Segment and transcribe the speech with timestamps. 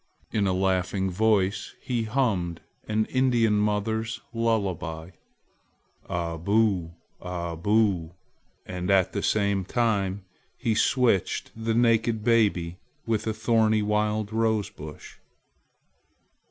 [0.31, 5.11] In a laughing voice he hummed an Indian mother's lullaby,
[6.09, 6.95] "A boo!
[7.21, 8.15] Aboo!"
[8.65, 10.25] and at the same time
[10.57, 15.17] he switched the naked baby with a thorny wild rose bush.